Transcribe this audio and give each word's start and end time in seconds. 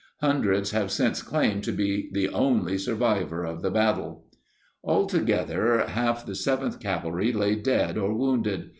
Hundreds 0.19 0.71
have 0.71 0.89
since 0.91 1.21
claimed 1.21 1.63
to 1.63 1.71
be 1.71 2.09
the 2.11 2.27
"only 2.29 2.75
survivor" 2.75 3.43
of 3.43 3.61
the 3.61 3.69
battle. 3.69 4.25
Altogether, 4.83 5.77
half 5.89 6.25
the 6.25 6.31
7th 6.31 6.79
Cavalry 6.79 7.31
lay 7.31 7.53
dead 7.55 7.99
or 7.99 8.11
wounded. 8.11 8.69